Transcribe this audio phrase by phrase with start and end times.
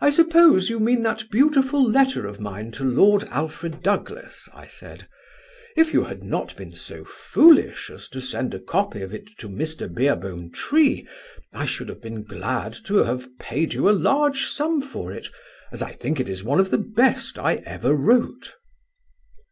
[0.00, 5.06] 'I suppose you mean that beautiful letter of mine to Lord Alfred Douglas,' I said.
[5.76, 9.48] 'If you had not been so foolish as to send a copy of it to
[9.48, 9.88] Mr.
[9.88, 11.06] Beerbohm Tree,
[11.52, 15.28] I should have been glad to have paid you a large sum for it,
[15.70, 18.52] as I think it is one of the best I ever wrote.'